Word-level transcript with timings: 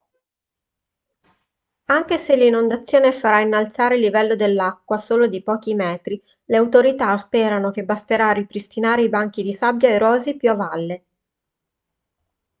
anche 1.85 2.17
se 2.17 2.35
l'inondazione 2.35 3.11
farà 3.11 3.41
innalzare 3.41 3.93
il 3.93 4.01
livello 4.01 4.35
dell'acqua 4.35 4.97
solo 4.97 5.27
di 5.27 5.43
pochi 5.43 5.75
metri 5.75 6.19
le 6.45 6.57
autorità 6.57 7.15
sperano 7.19 7.69
che 7.69 7.83
basterà 7.83 8.29
a 8.29 8.33
ripristinare 8.33 9.03
i 9.03 9.09
banchi 9.09 9.43
di 9.43 9.53
sabbia 9.53 9.89
erosi 9.89 10.37
più 10.37 10.49
a 10.49 10.55
valle 10.55 11.03